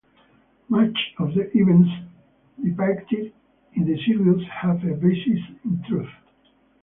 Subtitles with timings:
[0.67, 1.91] Much of the events
[2.63, 3.31] depicted
[3.75, 6.09] in the series have a basis in truth.